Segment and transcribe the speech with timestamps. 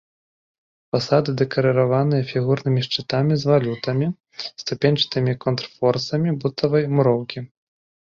[0.95, 4.07] Фасады дэкарыраваныя фігурнымі шчытамі з валютамі,
[4.65, 7.39] ступеньчатымі контрфорсамі бутавай муроўкі.